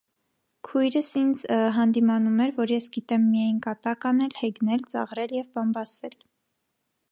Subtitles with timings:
[0.67, 1.43] Քույրս ինձ
[1.79, 6.21] հանդիմանում էր, որ ես գիտեմ միայն կատակ անել, հեգնել, ծաղրել և բամբասել.